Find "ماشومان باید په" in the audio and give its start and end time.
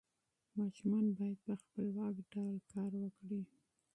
0.57-1.53